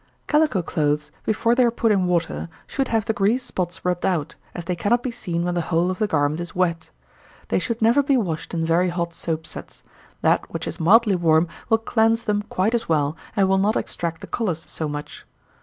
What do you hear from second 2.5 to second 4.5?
should have the grease spots rubbed out,